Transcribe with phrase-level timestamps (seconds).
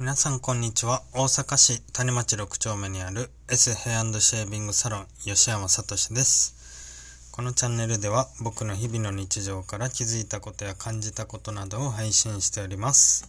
[0.00, 1.04] 皆さんこんにちは。
[1.12, 7.30] 大阪市谷町6丁目にある S ヘアシェービングサロン吉山聡です。
[7.30, 13.28] このチャンネルでは僕の日々の日常から気づいたことや感じたことなどを配信しております。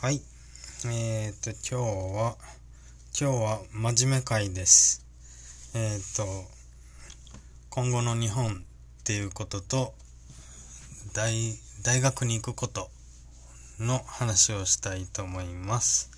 [0.00, 0.22] はい。
[0.86, 2.36] えーと、今日は、
[3.20, 5.04] 今日は真面目会です。
[5.74, 6.24] えーと、
[7.68, 8.56] 今後の日本っ
[9.04, 9.92] ていうことと、
[11.12, 12.88] 大、大学に行くこと
[13.80, 16.10] の話をしたいと思います。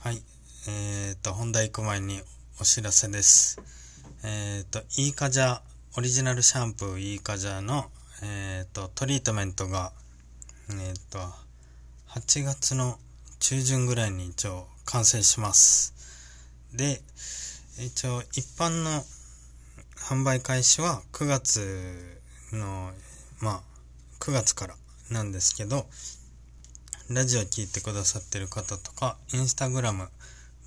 [0.00, 0.22] はい。
[0.66, 2.22] えっ、と、本題行く前に
[2.58, 3.60] お知らせです。
[4.24, 5.60] えっ、と、いいかじゃ、
[5.98, 7.84] オリジナルシャンプーいいかじゃの、
[8.22, 9.92] えっ、と、トリートメントが、
[10.70, 11.18] えっ、と、
[12.08, 12.98] 8月の
[13.40, 15.94] 中旬ぐらいに一応完成します。
[16.72, 17.02] で、
[17.78, 19.04] 一応一般の
[19.96, 22.20] 販売開始は9月
[22.52, 22.90] の、
[23.40, 23.60] まあ、
[24.20, 24.76] 9月から
[25.10, 25.86] なんですけど、
[27.12, 30.08] ラジオ聞いてくださってる方とか、インスタグラム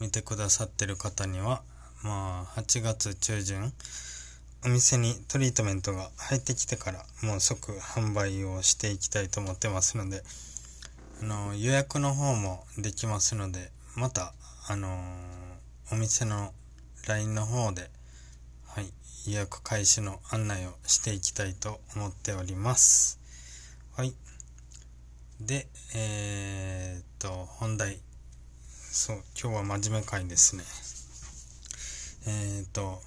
[0.02, 1.62] 見てくださってる方には、
[2.04, 3.72] まあ、8月中旬、
[4.66, 10.22] お店にトリートメントが入ってきてから、もう即販売をしていきたいと思ってますので、
[11.22, 14.34] あの、予約の方もできますので、また、
[14.68, 15.02] あの
[15.94, 16.52] お店の
[17.08, 17.90] LINE の方で、
[18.68, 18.92] はい、
[19.32, 23.18] 予約開始の案内をしていきたいと思っております。
[23.96, 24.14] はい。
[25.46, 28.00] で、えー、っと、本題。
[28.70, 30.64] そう、今日は真面目会ですね。
[32.28, 33.02] えー、っと、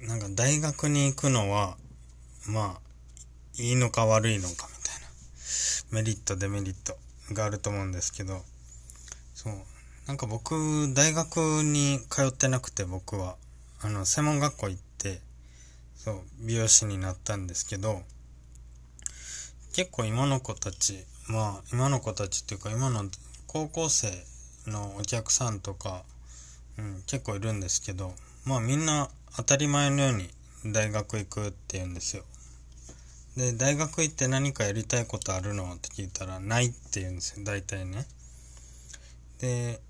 [0.00, 1.76] なんか大学に行くのは、
[2.48, 5.08] まあ、いいのか悪いのかみたいな、
[5.90, 6.96] メリット、デメリット
[7.34, 8.40] があると思うんですけど、
[9.34, 9.54] そう、
[10.06, 10.54] なんか僕、
[10.94, 13.36] 大学に通ってなくて僕は、
[13.82, 15.20] あの、専門学校行って、
[15.96, 18.04] そう、美容師になったんですけど、
[19.72, 23.04] 結構今の子たち、まあ今の子たちっていうか今の
[23.46, 24.08] 高校生
[24.66, 26.02] のお客さんとか、
[26.76, 28.12] うん、結構いるんですけど、
[28.44, 30.28] まあみんな当たり前のように
[30.66, 32.24] 大学行くって言うんですよ。
[33.36, 38.06] で、大学行って何かやりたいことあるのって聞いたらないって言うんですよ、大体ね。
[39.38, 39.80] で、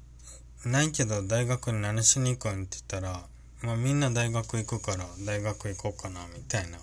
[0.66, 3.24] ないけど大学に何しに行くんって言ったら、
[3.62, 6.78] まあみんな大学行くから大学行こうかなみたいな。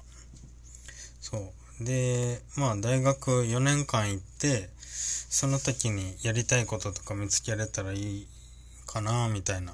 [1.22, 1.57] そう。
[1.80, 8.28] で、まあ大学4年間行って、その時にやりたいこととか見つけられたらいい
[8.86, 9.74] かな、みたいな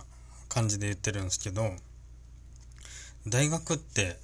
[0.50, 1.72] 感じで言ってるんですけど、
[3.28, 4.18] 大学って、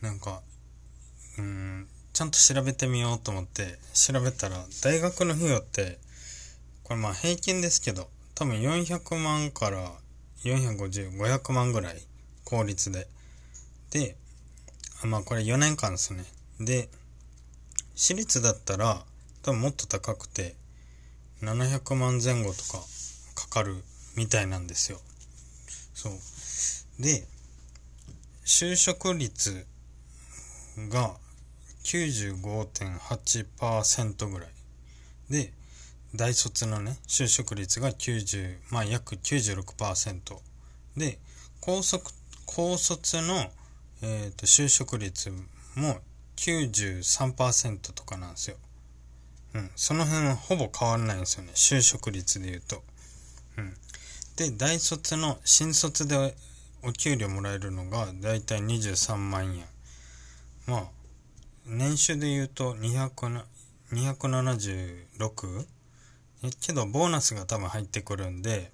[0.00, 0.40] なんか、
[1.38, 5.98] うん、ちゃんと調べてみようと思って調べたら、大学の費用って、
[6.84, 9.90] これまあ平均ですけど、多分400万から
[10.44, 12.00] 450、500万ぐらい、
[12.44, 13.08] 公立で。
[13.90, 14.16] で、
[15.04, 16.24] まあこれ4年間ですね。
[16.60, 16.88] で、
[17.94, 19.04] 私立だったら
[19.42, 20.56] 多分もっと高くて
[21.42, 22.84] 700万前後とか
[23.34, 23.82] かかる
[24.16, 25.00] みたいなんですよ。
[25.94, 26.12] そう。
[27.02, 27.26] で、
[28.44, 29.66] 就職率
[30.88, 31.16] が
[31.84, 34.48] 95.8%ぐらい。
[35.30, 35.52] で、
[36.14, 40.38] 大卒のね、就職率が90、まあ約96%。
[40.96, 41.18] で、
[41.60, 42.14] 高卒、
[42.46, 43.52] 高卒の、
[44.02, 45.30] えっ、と、就職率
[45.74, 46.00] も
[46.38, 48.56] 93%とかなんですよ。
[49.54, 49.70] うん。
[49.74, 51.50] その辺はほぼ変わんないんですよね。
[51.54, 52.82] 就職率で言うと。
[53.56, 53.74] うん。
[54.36, 56.36] で、大卒の、新卒で
[56.82, 59.66] お給料もらえるのがだいたい23万円。
[60.66, 60.84] まあ、
[61.66, 63.44] 年収で言うと200な、
[63.92, 65.66] 276?
[66.60, 68.70] けど、ボーナスが多分入ってくるんで、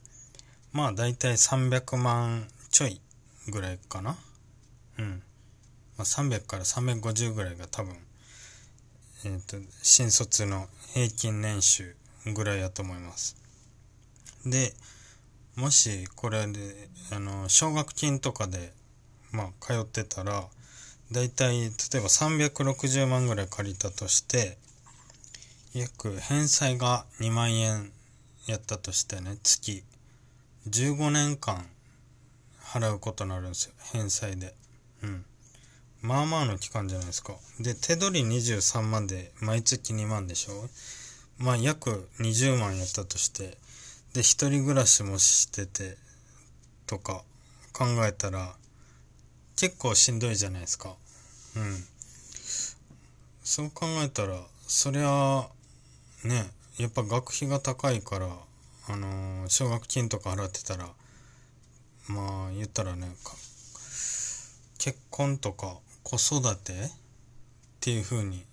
[0.73, 3.01] まあ、だいたい300万ちょい
[3.49, 4.19] ぐらいかな。
[4.99, 5.23] うん。
[5.97, 7.97] まあ、300から350ぐらいが多分、
[9.25, 11.97] えっ、と、新卒の平均年収
[12.35, 13.37] ぐらいやと思います。
[14.45, 14.75] で、
[15.57, 18.73] もしこれで、あの、奨学金とかで、
[19.33, 20.49] まあ、通ってたら、
[21.13, 24.59] だいたい、例えば360万ぐらい借りたとして、
[25.75, 27.93] 約返済が2万円
[28.47, 29.83] やったとしてね、月
[30.69, 31.67] 15年間
[32.63, 34.55] 払うことになるんですよ、返済で。
[35.03, 35.25] うん。
[36.05, 37.33] まあまあの期間じゃないですか。
[37.61, 40.69] で、手取り23万で毎月2万でしょ？
[41.39, 43.57] まあ約20万やったとして、
[44.13, 45.97] で、一人暮らしもしてて、
[46.87, 47.25] とか
[47.73, 48.55] 考えたら、
[49.57, 50.95] 結構しんどいじゃないですか。
[51.57, 51.85] うん。
[53.43, 55.49] そう考えたら、そりゃ、
[56.23, 58.29] ね、やっぱ学費が高いから、
[58.89, 60.91] あのー奨学金とか払ってたら、
[62.09, 63.09] まあ言ったらね、
[64.77, 66.73] 結婚とか子育て？
[66.73, 66.77] っ
[67.81, 68.45] ていう風に、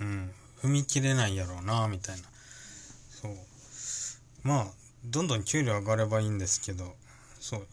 [0.00, 0.30] うん、
[0.62, 2.22] 踏み切れないやろうな、みたいな。
[3.10, 3.36] そう。
[4.46, 4.66] まあ
[5.04, 6.94] どんどん給料上がればいいんですけど
[7.40, 7.66] そう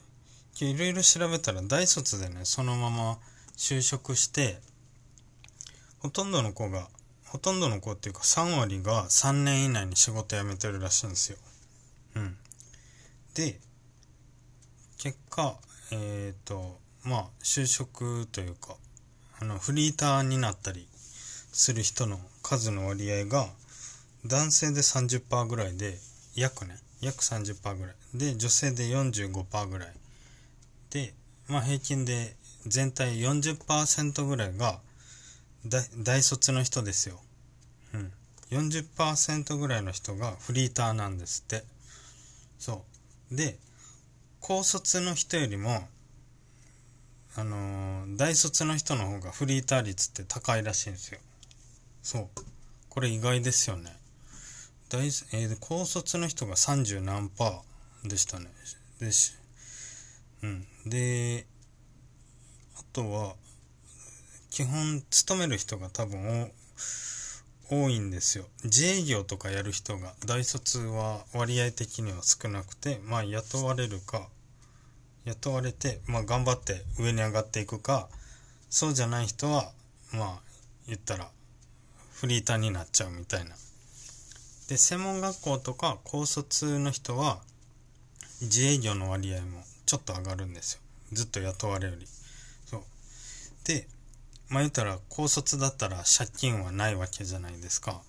[0.60, 3.18] いろいろ調べたら大卒でねそのまま
[3.56, 4.60] 就職して
[6.00, 6.88] ほとんどの子が
[7.26, 11.38] ほとんどの子っていうか3割が3年以内に仕事辞めてるらしいんですよ。
[12.16, 12.38] うん。
[13.34, 13.60] で
[15.00, 15.56] 結果
[15.92, 18.76] えっ、ー、とまあ就職というか
[19.44, 20.88] あのフリーターになったり
[21.52, 23.46] する人の数の割合が
[24.26, 25.98] 男性で30%ぐらいで
[26.34, 29.90] 約ね約30%ぐらいで女性で45%ぐらい
[30.92, 31.14] で
[31.50, 34.80] まあ平均で全体40%ぐらいが
[35.98, 37.20] 大卒の人ですよ。
[37.94, 38.12] うん。
[38.52, 41.66] 40%ぐらいの人がフリーターなんですって。
[42.60, 42.86] そ
[43.32, 43.36] う。
[43.36, 43.58] で、
[44.40, 45.88] 高卒の人よりも、
[47.36, 51.20] あのー、大卒の人の方がフリーター率って高いらしいんですよ。
[52.04, 52.28] そう。
[52.90, 53.92] これ意外ですよね。
[54.90, 58.48] 大、えー、高卒の人が30何パーでしたね。
[59.00, 59.34] でし、
[60.44, 60.66] うん。
[60.86, 61.48] で、
[62.78, 63.36] あとは、
[64.52, 66.52] 基本勤める人が多分
[67.72, 68.46] 多いんですよ。
[68.64, 74.28] 自営業とかやる人が大卒は割合的には少なくて、まあ雇われるか、
[75.26, 78.10] 雇われて、まあ頑張って上に上がっていくか、
[78.70, 79.72] そうじゃない人は、
[80.12, 80.42] まあ
[80.88, 81.30] 言ったら
[82.14, 83.56] フリーターになっちゃうみたいな。
[84.68, 87.42] で、専門学校とか高卒の人は
[88.42, 90.82] 自営業の割合もちょっと上がるんですよ。
[91.14, 92.08] ずっと雇われより。
[92.66, 92.82] そう。
[93.66, 93.88] で、
[94.50, 98.02] まあ言ったら高卒だったら借金はないわけじゃないですか。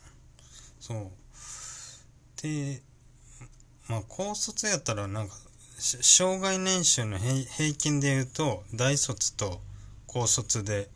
[0.81, 2.43] そう。
[2.43, 2.83] で、
[3.89, 5.35] まあ高卒やったらなんか、
[5.79, 9.61] 障害年収の平均で言うと、大卒と
[10.06, 10.88] 高卒で、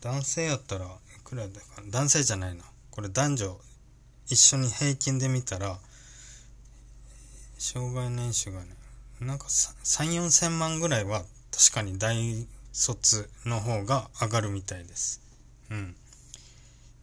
[0.00, 0.88] 男性やったらい
[1.24, 2.64] くらだか、男性じゃないな。
[2.90, 3.60] これ男女
[4.28, 5.78] 一緒に平均で見たら、
[7.58, 8.66] 障害年収がね、
[9.20, 15.22] なんか3、4千万ぐらいは確かに大卒の方が上がるみたいです。
[15.70, 15.96] うん。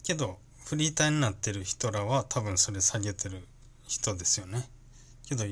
[0.03, 3.47] けど、フリーターになってる人らは多分それ下げてる
[3.87, 4.69] 人ですよね。
[5.25, 5.45] けど、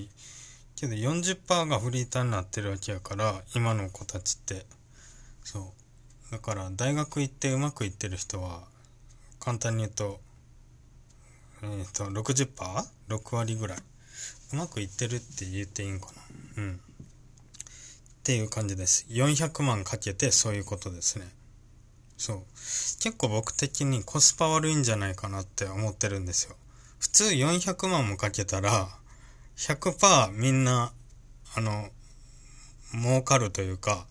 [0.81, 4.65] けど40%がフリーターになってるわけやから、今の子たちって。
[5.43, 5.73] そ
[6.29, 6.31] う。
[6.31, 8.63] だから大学行ってうまくいってる人は、
[9.39, 10.19] 簡単に言うと、
[11.61, 13.77] えっ、ー、と、60%?6 割ぐらい。
[14.53, 16.07] うまくいってるって言っていいんか
[16.57, 16.63] な。
[16.63, 16.73] うん。
[16.73, 16.77] っ
[18.23, 19.05] ていう感じです。
[19.09, 21.27] 400万かけてそういうことですね。
[22.17, 22.37] そう。
[22.55, 26.55] 結構僕的にコスパ悪いんじゃないかなって思ってるんですよ。
[26.97, 28.89] 普通400万もかけたら、
[29.61, 30.91] 100%みんな、
[31.55, 31.89] あの、
[32.93, 34.07] 儲かるというか、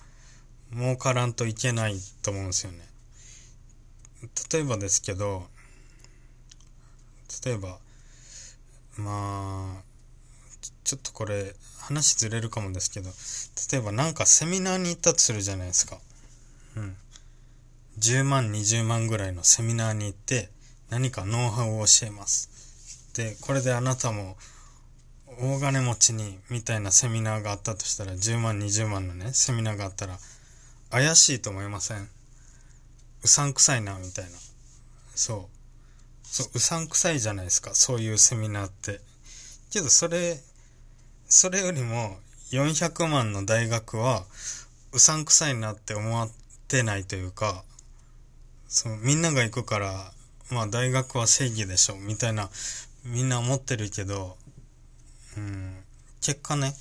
[0.73, 2.79] 儲からんといけないと思うんですよね。
[4.53, 5.49] 例えばですけど、
[7.45, 7.79] 例えば、
[8.97, 9.83] まあ、
[10.85, 13.11] ちょっとこれ話ずれるかもですけど
[13.73, 15.99] 例えばなんかセミナーに行ったとするじゃないですか。
[16.77, 16.97] うん。
[17.99, 20.51] 10万20万ぐらいのセミナーに行って
[20.91, 23.13] 何かノウハウを教えます。
[23.15, 24.37] でこれであなたも
[25.43, 30.19] 大金持ちにみたいなセミナーがあったとしたら10万20万のねセミナーがあったら
[30.91, 32.09] 怪しいと思いません？
[33.23, 34.31] うさんくさいなみたいな。
[35.15, 35.47] そう。
[36.23, 39.01] そううさんくさいじゃないですかそういうセミナーって。
[39.71, 40.39] けどそれ
[41.29, 42.17] それよりも
[42.51, 44.25] 400万の大学は
[44.93, 46.29] うさんくさいなって思っ
[46.67, 47.63] てないというか、
[48.67, 50.13] そのみんなが行くから、
[50.51, 52.51] まあ大学は正義でしょ、みたいな、
[53.05, 54.37] みんな思ってるけど、
[55.37, 55.77] うん、
[56.21, 56.75] 結果ね、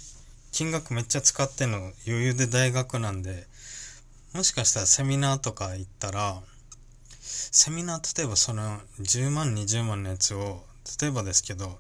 [0.51, 3.47] 金額めっちゃ使ってんの余裕で大学なんで、
[4.33, 6.41] もしかしたらセミナーとか行ったら、
[7.19, 10.63] セミナー例えばその10万20万のやつを、
[11.01, 11.79] 例えばですけど、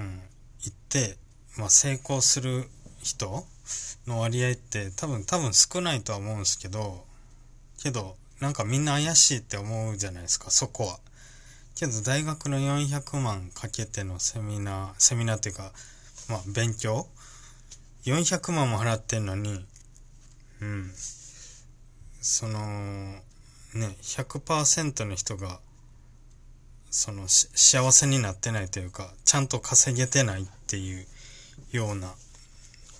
[0.00, 0.20] うん、
[0.62, 1.16] 行って、
[1.56, 2.68] まあ、成功する
[3.02, 3.44] 人
[4.06, 7.04] の割合って多分多分少ないとは思うんですけど
[7.82, 10.98] けどなんかみんな怪しいって思うじゃないですかそこは。
[11.82, 15.72] けど大学の400万かけてのセミナーセミナーっていうか
[16.28, 17.08] まあ勉強
[18.04, 19.64] ？400万も払ってんのに
[20.60, 20.92] うん。
[22.20, 22.60] その
[23.74, 25.58] ね100%の人が
[26.88, 31.06] その幸せになってないというかちゃんと稼げてないっていう
[31.72, 32.12] ような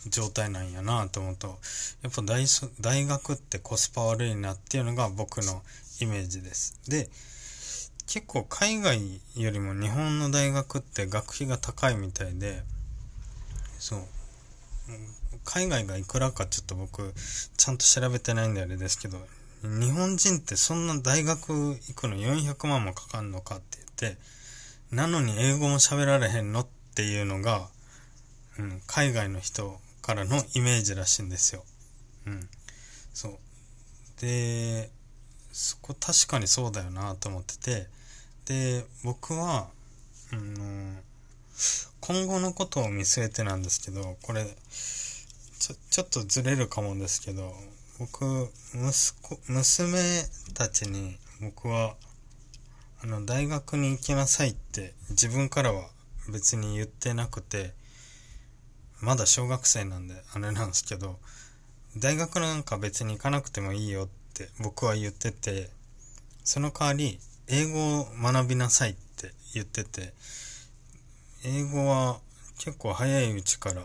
[0.09, 1.57] 状態なんやなと思うと
[2.03, 2.47] やっぱ大
[2.81, 5.63] 大学ってコスパ悪いなっていうのが僕の
[6.01, 6.75] イメージです。
[6.89, 7.09] で
[8.07, 12.63] 結構海外よりも日本の大学って学費が高いみたいで
[13.79, 14.01] そう
[15.45, 17.15] 海外がいくらかちょっと僕
[17.57, 19.19] ちゃんと調べてないんであれですけど
[19.63, 24.19] 日本人ってそんな大学行くの400万もかかんのかって言って
[24.93, 27.69] なのに英語も喋られへんのっていうのが、
[28.59, 31.65] うん、海外の人からのイメージらしいんですよ。
[32.27, 32.49] うん。
[33.15, 34.21] そう。
[34.21, 34.91] で、
[35.53, 37.87] そこ確かにそうだよなと思ってて、
[38.47, 39.69] で、僕は、
[40.33, 40.99] うん、
[42.01, 47.55] 今後のことを見据えてなんですけど、これ、ちょ、ちょっとずれるかもですけど、
[47.99, 51.95] 僕、息子、娘たちに僕は、
[53.03, 55.89] あの、大学に行きなさいって自分からは
[56.33, 57.75] 別に言ってなくて、
[59.01, 61.19] まだ小学生なんであれなんですけど、
[61.97, 65.69] 大学なんか別に行かなくてもいいよって僕は言ってて、
[66.43, 70.15] その代わり英語を学びなさいって言ってて、
[71.45, 72.19] 英語は
[72.59, 73.83] 結構早いうちから、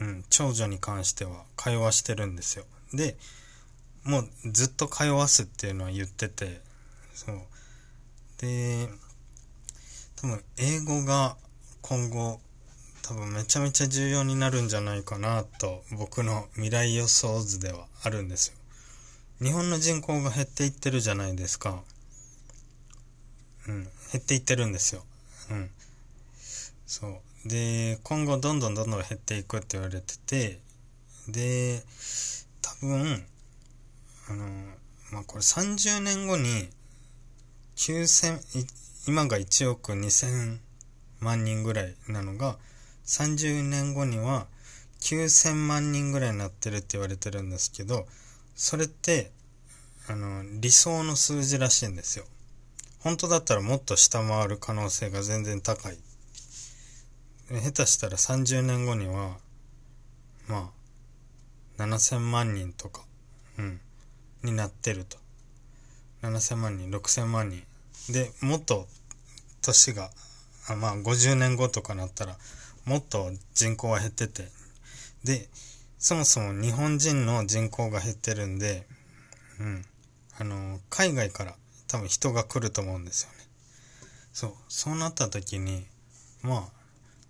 [0.00, 2.64] うん、長女に関しては会話してるんですよ。
[2.92, 3.16] で、
[4.04, 6.60] もうずっと通わすっていうのは言ってて、
[7.14, 7.36] そう。
[8.38, 8.88] で、
[10.16, 11.36] 多分英語が
[11.80, 12.40] 今後
[13.02, 18.59] 多分めちゃめちゃ重要になるんじゃないかなと僕の未来予想図ではあるんですよ。
[19.42, 21.82] 日本の人口が減っていってるじゃないですか。
[23.68, 25.02] うん、減っていってるんですよ。
[25.50, 25.70] うん。
[26.86, 27.48] そう。
[27.48, 30.58] で、今後どんどんどんどん減っていくって言われてて、
[31.26, 31.82] で、
[32.60, 33.24] 多分、
[34.28, 34.44] あの、
[35.12, 36.68] まあ、これ30年後に、
[37.76, 38.66] 9000、
[39.08, 40.58] 今が1億2000
[41.20, 42.58] 万人ぐらいなのが、
[43.06, 44.46] 30年後には
[45.00, 48.06] 9000万人ぐらいになってるって言われてるんですけど、
[48.60, 49.30] それって、
[50.06, 52.26] あの、理想の数字らしいんですよ。
[52.98, 55.96] 本当だったらもっと下回る可能性が全然高い。
[57.48, 59.38] 下手したら30年後には、
[60.46, 60.72] ま
[61.78, 63.06] あ、7000万人とか、
[63.58, 63.80] うん、
[64.42, 65.16] になってると。
[66.20, 67.62] 7000万人、6000万人。
[68.12, 68.86] で、もっと、
[69.62, 70.10] 年が、
[70.68, 72.36] あまあ、50年後とかなったら、
[72.84, 74.48] もっと人口は減ってて。
[75.24, 75.48] で、
[76.00, 78.86] そもそも日本人の人口が減ってるんで、
[79.60, 79.84] うん。
[80.38, 81.54] あの、海外から
[81.88, 83.36] 多分人が来ると思うんですよね。
[84.32, 84.52] そう。
[84.68, 85.84] そうなった時に、
[86.40, 86.62] まあ、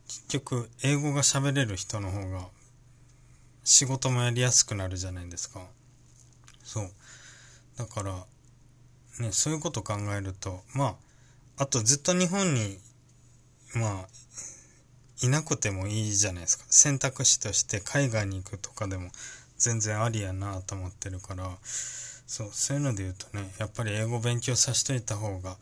[0.07, 2.47] 結局、英語が喋れる人の方が、
[3.65, 5.67] 仕事もやりやすくなるじゃないですか。
[6.63, 6.91] そう。
[7.77, 8.25] だから、
[9.19, 10.97] ね、そういうこと考えると、ま
[11.59, 12.79] あ、あとずっと日本に、
[13.75, 14.09] まあ、
[15.23, 16.65] いなくてもいいじゃないですか。
[16.71, 19.11] 選択肢として海外に行くとかでも
[19.59, 21.51] 全然ありやなと思ってるから、
[22.27, 25.57] そう、そういうので言うとね、やっぱり英語勉強させといた方が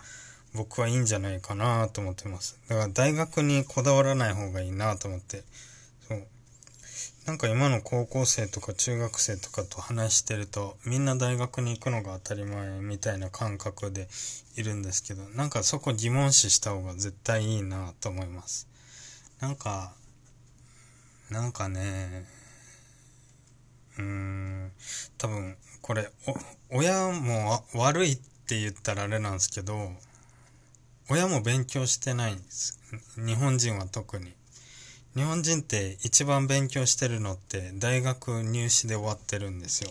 [0.55, 2.59] 僕はいいんじゃないかなと思ってます。
[2.69, 5.43] だから大学にこだわらない方がいいなと思って、
[6.09, 6.27] そう。
[7.27, 14.09] なんか今の高校生とか中学生とかと話してると、みんな大学に行くのが当たり前みたいな感覚で
[14.57, 18.67] いるんですけど、なんかそこ疑問視した方が絶対いいなと思います。
[19.41, 19.93] なんか、
[21.31, 22.27] なんかね、
[23.97, 24.73] うーん、
[25.17, 26.11] 多分、これ、
[26.71, 29.93] 親も悪いって言ったらあれなんですけど、
[31.09, 32.81] 親も勉強してないんです。
[33.17, 34.35] 日本人は特に。
[35.15, 39.91] 日本人って一番勉強してるのって大学入試で終わってるんですよ。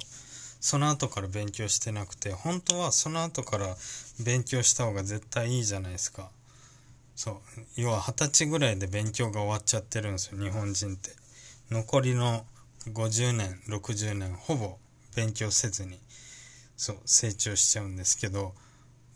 [0.60, 3.76] その後から勉強してなくて、本当はその後から
[4.24, 6.30] 勉強した方が絶対いいじゃないですか。
[7.18, 7.36] そう。
[7.76, 11.10] 要は二十歳ぐらいで勉強が終わっちゃってるんですよ、日本人って。
[11.72, 12.46] 残りの
[12.86, 14.78] 50年、60年、ほぼ
[15.16, 16.00] 勉強せずに、
[16.78, 18.54] そう、成長しちゃうんですけど、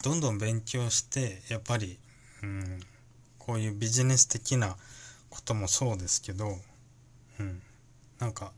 [0.03, 1.99] どんどん勉強して、やっぱり、
[2.41, 2.79] うん、
[3.37, 4.75] こういうビジネス的な
[5.29, 6.57] こともそうですけど、
[7.39, 7.61] うん、
[8.17, 8.51] なんか、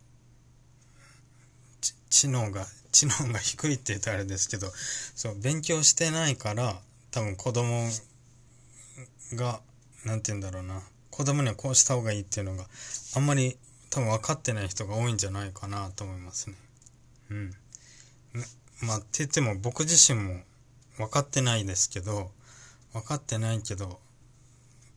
[2.09, 4.71] 知能が、知能が低いって言ったらあれですけど、
[5.15, 6.79] そう、勉強してないから、
[7.11, 7.89] 多分子供
[9.35, 9.61] が、
[10.05, 12.65] 何て言うんだろうな、子供にはこうした方がいいっていうのが
[13.15, 13.57] あんまり
[13.89, 16.55] 多分分かってない人が多いんじゃないかなと思いますね。
[17.29, 17.53] うん。
[18.81, 20.41] まあ、って言っても僕自身も
[20.97, 22.31] 分かってないですけど、
[22.93, 23.99] 分かってないけど、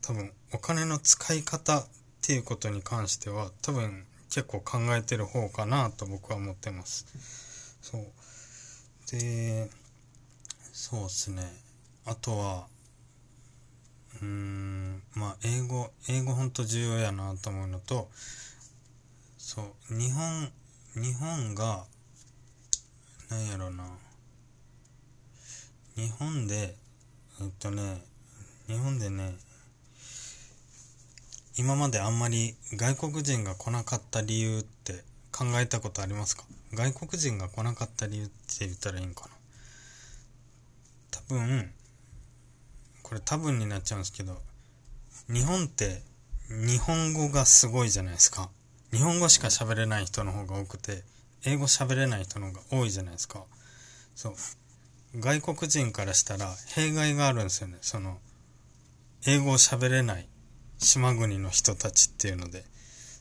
[0.02, 1.86] 多分お金の使い方っ
[2.22, 7.06] ていうことに関しては多分結構考えてる方かなと僕は思ってます。
[7.82, 8.04] そう。
[9.10, 9.70] で、
[10.72, 11.42] そうですね。
[12.04, 12.66] あとは、
[14.22, 18.08] うんまあ英語英語ほんと重要やなと思うのと
[19.36, 20.50] そう日本
[20.94, 21.84] 日本が
[23.30, 23.84] なんやろな
[25.96, 26.74] 日本で
[27.40, 28.02] えっとね
[28.66, 29.34] 日本でね
[31.58, 36.44] 今まであんまり外国人が来なかった理由って考えたことありますか？
[36.72, 38.32] 外国人が来なかった理由って
[38.66, 39.30] 言ったらいいんかな。
[41.10, 41.70] 多分
[43.06, 44.42] これ多分になっちゃうんですけど
[45.28, 46.02] 日本って
[46.48, 48.50] 日本語がすごいじゃないですか。
[48.92, 51.02] 日本語しか喋れない人の方が多くて、
[51.44, 53.44] 英語喋れない人の方が多いじゃないですか。
[54.14, 54.34] そう。
[55.18, 57.78] 外国人からしたら弊害があるんですよね。
[57.80, 58.18] その、
[59.26, 60.28] 英語を喋れない
[60.78, 62.64] 島国の人たちっていうので。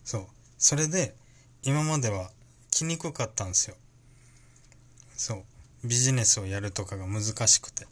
[0.04, 0.27] そう。
[0.60, 1.15] それで、
[1.63, 2.30] 今までは
[2.70, 3.75] 来にくかったんですよ。
[5.18, 5.44] そ
[5.84, 5.88] う。
[5.88, 7.88] ビジネスをやるとかが難しくて。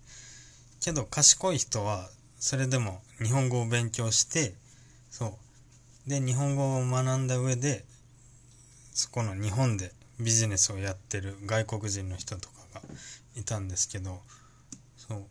[0.83, 2.09] けど賢い人は、
[2.39, 4.53] それでも日本語を勉強して、
[5.09, 5.39] そ
[6.07, 6.09] う。
[6.09, 7.85] で、日本語を学んだ上で、
[8.93, 12.81] そこの日本でビジネスをやってる外国人の人とかが
[13.37, 14.21] いたんですけど、
[14.97, 15.23] そう。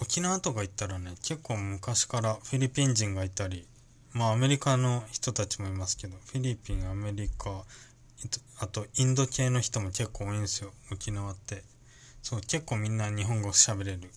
[0.00, 3.68] 沖縄とか行ったらね、結構昔からフィリピン人がいたり、
[4.12, 7.64] まあアメリカの人たちもいますけど、フィリピン、アメリカ、
[8.58, 11.62] あとインド系の人も結構多いんですよ、沖縄って。
[12.24, 14.10] そう、結構みんな日本語喋れる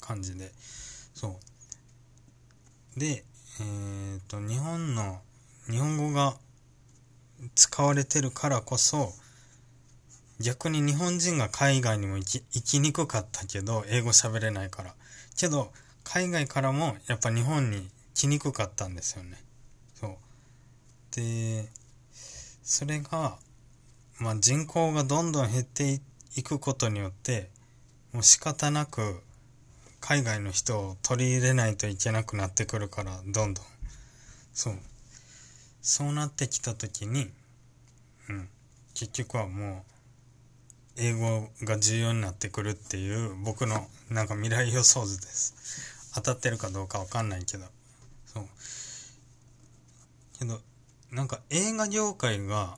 [0.00, 0.52] 感じで。
[1.14, 1.38] そ
[2.96, 3.00] う。
[3.00, 3.24] で、
[3.60, 5.20] えっ、と、日本の、
[5.70, 6.36] 日本語が
[7.54, 9.12] 使われてるからこそ、
[10.40, 14.94] 逆に日本人が海外にも行き行きにくかったけど、英語喋れないから。
[15.36, 15.70] けど、
[16.02, 19.38] 海外からもやっぱ日本に来にくかったんですよね。
[19.94, 20.16] そう。
[21.14, 21.68] で、
[22.62, 23.38] それが、
[24.18, 26.00] まあ人口がどんどん減って
[26.36, 27.50] いくことによって、
[28.12, 29.22] もう仕方なく
[30.00, 33.64] 海外の人を取り入れないといけなくなってくるから、どんどん。
[34.52, 34.78] そう。
[35.82, 37.30] そうなってきた時に、
[38.28, 38.48] うん。
[38.94, 39.90] 結局はもう、
[40.96, 46.10] 英語が重要になってくるっていう僕のなんか未来予想図です。
[46.14, 47.64] 当たってるかどうかわかんないけど。
[48.26, 48.44] そう。
[50.38, 50.60] けど、
[51.10, 52.76] なんか映画業界が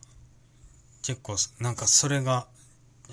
[1.02, 2.46] 結構なんかそれが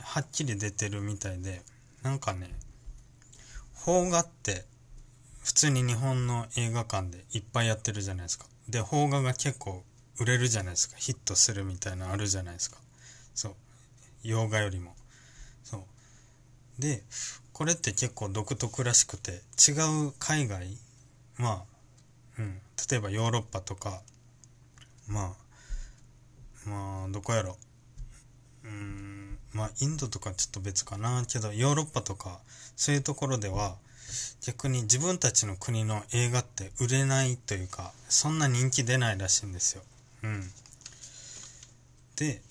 [0.01, 1.63] はっきり出てるみたいで、
[2.03, 2.49] なんかね、
[3.85, 4.65] 邦画って
[5.43, 8.45] 普通に日本の映画館でいっぱいやってるじゃないですか。
[8.67, 9.83] で、邦画が結構
[10.19, 10.95] 売れるじゃないですか。
[10.97, 12.77] ヒットするみたいなのあるじゃないですか。
[13.33, 13.55] そう。
[14.23, 14.95] 洋画よりも。
[15.63, 16.81] そう。
[16.81, 17.03] で、
[17.53, 19.71] これって結構独特らしくて、違
[20.07, 20.77] う海外、
[21.37, 21.63] まあ、
[22.37, 24.01] うん、例えばヨーロッパとか、
[25.07, 25.35] ま
[26.65, 27.57] あ、まあ、どこやろ。
[28.63, 29.18] うん、
[29.53, 31.25] まあ、インドとかちょっと別かな。
[31.27, 32.39] けど、ヨーロッパとか、
[32.75, 33.75] そういうところでは、
[34.41, 39.83] 逆に自分たちの国の映画って売れないというか、そんな人気出ないらしいんですよ。
[40.23, 40.51] うん。
[42.15, 42.41] で、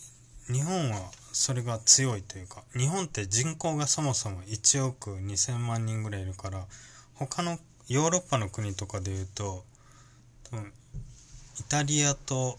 [0.50, 6.64] 日本はそれが強いというか日本って人口がそもそも1億2000万人ぐらいいるから
[7.14, 9.62] 他のヨーロッパの国とかでいうと
[10.50, 10.72] 多分
[11.60, 12.58] イタリアと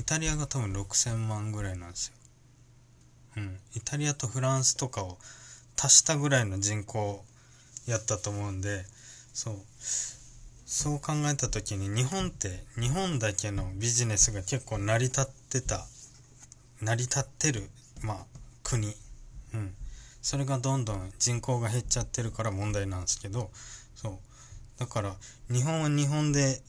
[0.00, 2.14] イタリアが多分6000万ぐらいなんですよ。
[3.36, 3.58] うん。
[3.74, 5.18] イタリアとフランスとかを
[5.78, 7.24] 足したぐらいの人口
[7.86, 8.84] やったと思うんで、
[9.32, 9.54] そう。
[10.66, 15.86] そう考えた時に日本って日本だけのビジネスが結構成り立ってた
[16.80, 17.68] 成り立ってる
[18.02, 18.16] まあ、
[18.64, 18.94] 国。
[19.54, 19.74] うん。
[20.20, 23.50] それがどんどん人口が減っちゃってるから問題なんですけど、
[23.94, 24.18] そう。
[24.78, 25.14] だから、
[25.50, 26.60] 日本は日本で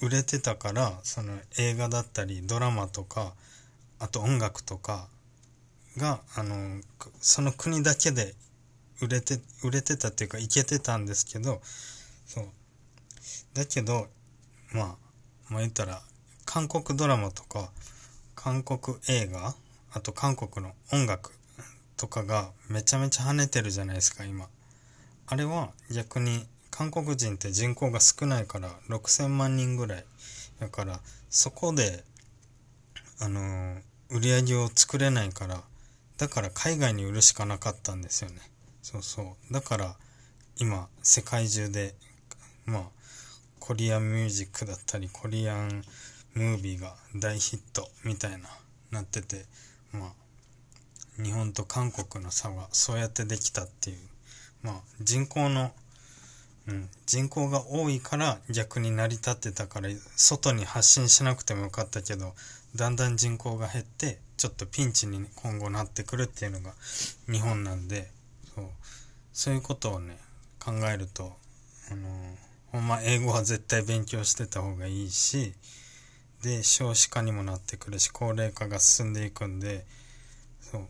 [0.00, 3.32] 売れてたから、その映画だったり、ドラマとか、
[3.98, 5.08] あと音楽とか
[5.96, 6.80] が、あの、
[7.20, 8.34] その国だけで
[9.00, 11.60] 売れて、売れてたっていうか、いけてたんですけど、
[12.26, 12.48] そう。
[13.54, 14.08] だけど、
[14.72, 14.86] まあ、
[15.48, 16.02] まあ言ったら、
[16.44, 17.70] 韓国ドラマとか、
[18.34, 19.54] 韓国映画
[19.96, 21.30] あと韓国の音楽
[21.96, 24.48] とかがめちゃめちゃ跳ねてるじゃないですか、今。
[25.28, 30.04] あれは逆に韓国人って人口が少ないから6000万人ぐらい。
[30.58, 30.98] だから
[31.30, 32.02] そこで、
[33.20, 35.62] あのー、売り上げを作れないから、
[36.16, 38.40] だから海外に売るしかなかったんですよね。
[38.82, 39.52] そうそう。
[39.52, 39.96] だから
[40.58, 41.94] 今世界中で、
[42.66, 42.82] まあ、
[43.58, 45.82] コリアンミュージックだったり、コリアン
[46.34, 48.48] ムービーが大ヒットみたいな、
[48.90, 49.46] なってて、
[49.92, 53.96] まあ、日本と韓国の差がそうやってできたっていう、
[54.62, 55.72] まあ、人口の、
[56.68, 62.34] うん、人口が多いから逆に成り立ってたから、外に発信しなくてもよかったけど、
[62.76, 66.72] だんだん人口が減って、ちょっとピンチに今後なってくるっていうのが
[67.30, 68.10] 日本なんで、
[68.54, 68.64] そう、
[69.32, 70.18] そういうことをね、
[70.58, 71.36] 考えると、
[71.90, 72.08] あの
[72.72, 75.54] ほんま英語は絶対勉強してた方がいいし、
[76.42, 79.86] で少子化にもなってくるし高齢化が進んでいくんで
[80.60, 80.86] そう。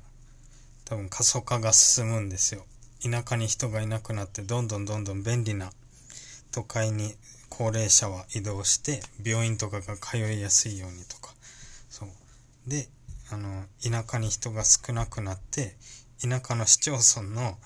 [0.84, 2.64] 多分過疎化が進むんですよ。
[3.02, 5.72] 田舎に人がいなくなってどんどんどんどん便利な
[6.52, 7.14] 都会に
[7.48, 11.34] 高齢者は移動して病院とかが通いやすいようにとか。
[11.88, 12.08] そう。
[12.66, 12.88] で
[13.30, 15.76] あの田舎に人が少なくなって
[16.20, 17.56] 田舎の市町村の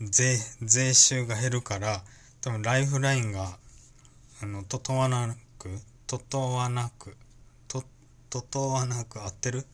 [0.00, 2.02] 税税収が減るから
[2.40, 3.58] 多分ライフラインが
[4.42, 5.70] あの整わなく
[6.12, 7.16] ととわなく、
[7.68, 7.82] と、
[8.28, 9.64] ととわなく合ってる？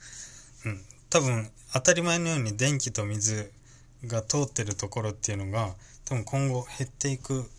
[0.67, 0.81] うん。
[1.11, 3.51] 多分、当たり前のように電気と水
[4.07, 7.51] が通ってるところっていうのが、多分今後減っていく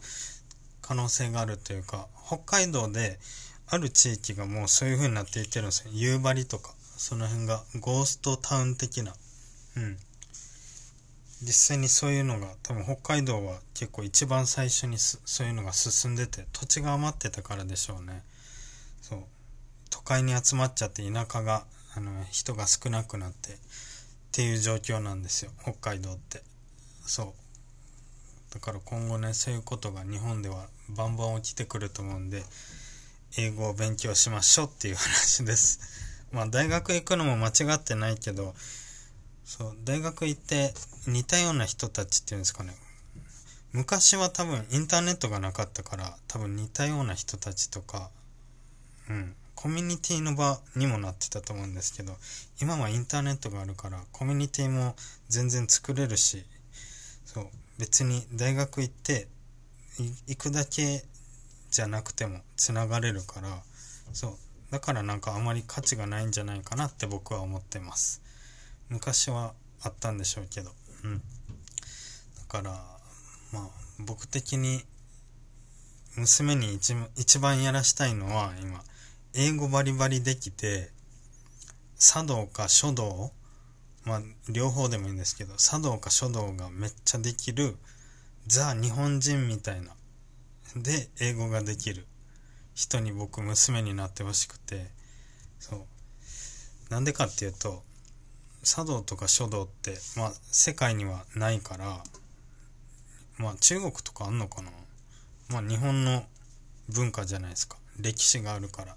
[0.81, 3.19] 可能性があるというか、北海道で
[3.67, 5.91] ある地域がもうそういう風になっていってるんですよ。
[5.93, 9.15] 夕張とか、その辺がゴーストタウン的な。
[9.77, 9.97] うん。
[11.41, 18.21] 実際にそういうのが多分北海道は結構一番最初にそういうのが進んでて土地が余ってたからでしょうね。
[19.01, 19.19] そう。
[19.89, 21.63] 都会に集まっちゃって田舎が
[21.95, 23.55] あの人が少なくなってっ
[24.33, 25.51] ていう状況なんですよ。
[25.61, 26.43] 北海道って。
[27.05, 27.33] そ
[28.51, 28.53] う。
[28.53, 32.43] だから今後ねそういうことが日本ではバンバン起きてくると思うんで
[33.37, 36.08] 英語を勉強しましょうっていう話です。
[36.31, 38.53] まあ大学行くのも間違ってないけど
[39.45, 40.73] そう大学行って
[41.07, 42.75] 似たような人たちっていうんですかね。
[43.71, 48.09] 昔は多分インターネットがなかったから多分似たような人たちとか
[49.09, 52.13] うんコミュニティの場にもなってたと思うんですけど
[52.61, 54.95] 今はインターネットがあるからコミュニティも
[55.27, 56.45] 全然作れるし
[57.25, 59.27] そう別に大学行って
[60.27, 61.03] 行くだけ
[61.69, 63.49] じゃなくてもつながれるから
[64.13, 64.37] そう
[64.71, 68.21] だからなんかあまり価値がないんじゃないかなって僕は思ってます。
[68.89, 70.71] 昔はあったんでしょうけど。
[71.03, 71.17] うん。
[71.19, 71.23] だ
[72.47, 72.71] から
[73.51, 74.83] まあ僕的に
[76.15, 78.81] 娘に一一番やらしたいのは今
[79.33, 80.89] 英語バリバリできて
[81.97, 83.31] 茶道か書道
[84.05, 87.75] まあ両方でもいいんですけど茶道か書道がめっちゃできる
[88.47, 89.93] ザ日本人みたいな
[90.75, 92.05] で英語ができる。
[92.79, 94.87] 人に僕娘になってほしくて
[95.59, 95.79] そう。
[96.89, 97.83] なんでかっていうと
[98.63, 102.01] 茶道とか書道ってまあ世界にはないから
[103.37, 104.71] まあ中国とかあんのかな？
[105.49, 106.23] まあ日本の
[106.87, 107.75] 文化じゃないですか。
[107.99, 108.95] 歴史があるから。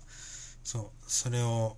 [0.62, 0.85] そう。
[1.09, 1.77] それを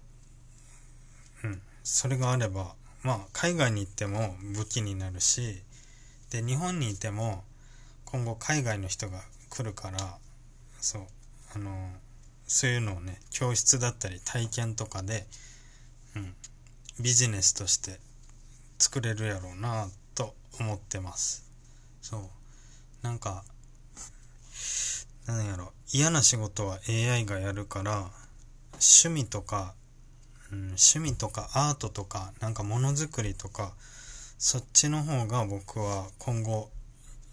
[1.43, 1.63] うん。
[1.85, 5.63] それがあればまあ海外に行っても武器になるし
[6.31, 7.45] で日本にいても
[8.05, 10.19] 今後海外の人が来るから
[10.83, 11.03] そう。
[11.55, 11.93] あの
[12.47, 15.27] そういうのをね教室だったり体験とかで、
[16.17, 16.35] うん、
[17.01, 17.99] ビジネスとして
[18.79, 21.51] 作れるやろうなと思ってます。
[22.03, 22.21] そう。
[23.03, 23.45] なんか
[25.27, 25.73] 何やろ。
[25.93, 28.11] 嫌な仕事は AI がやるから
[28.75, 29.75] 趣味とか
[30.53, 33.73] うん、趣味とかアートとかなんかものづくりとか
[34.39, 36.71] そっちの方が僕は今後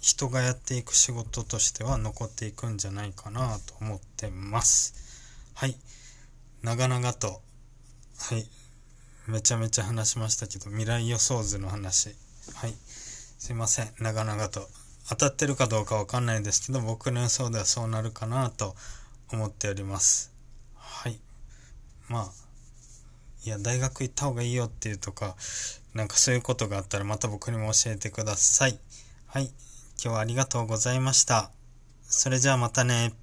[0.01, 4.95] 人がやっていく仕事としては残っていくんじゃないかなと思ってます。
[5.53, 5.75] はい。
[6.63, 7.41] 長々と。
[8.19, 8.45] はい。
[9.27, 12.15] めちゃめちゃ話しましたけど未来予想図の話。
[12.55, 12.73] はい。
[12.83, 13.93] すいません。
[13.99, 14.67] 長々と。
[15.07, 18.75] 当たってるかどうかわかんないですけど僕の予想ではそうなるかなと
[19.31, 20.33] 思っております。
[20.75, 21.19] はい。
[22.09, 22.41] まあ
[23.43, 25.35] いや、大学行った方がいいよっていうとか、
[25.95, 28.77] なんかそういうことがあったらまた僕にも教えてください。
[29.25, 29.51] はい。
[30.03, 31.51] 今日はありがとうございました。
[32.03, 33.13] それじゃあまたね。